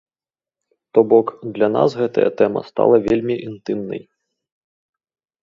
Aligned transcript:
То 0.97 1.03
бок, 1.11 1.27
для 1.57 1.67
нас 1.75 1.89
гэтая 1.99 2.25
тэма 2.41 2.61
стала 2.71 2.95
вельмі 3.09 3.35
інтымнай. 3.51 4.03